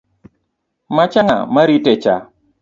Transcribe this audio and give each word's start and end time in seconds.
Macha 0.95 1.21
ng’a 1.25 1.37
maritecha 1.53 2.15